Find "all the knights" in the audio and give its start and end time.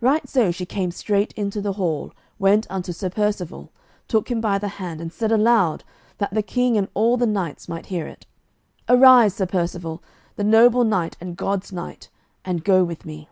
6.94-7.68